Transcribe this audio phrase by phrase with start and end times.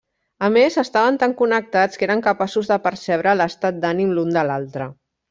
[0.45, 4.89] A més, estaven tan connectats que eren capaços de percebre l'estat d'ànim l'un de l'altre.